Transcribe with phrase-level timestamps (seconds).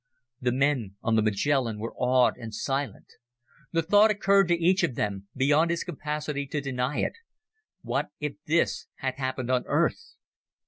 [0.41, 3.05] The men on the Magellan were awed and silent.
[3.71, 7.13] The thought occurred to each of them, beyond his capacity to deny it:
[7.83, 10.15] what if this had happened on Earth?